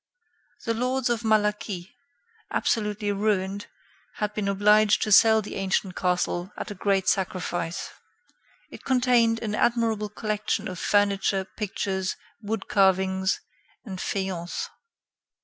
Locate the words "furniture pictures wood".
10.79-12.67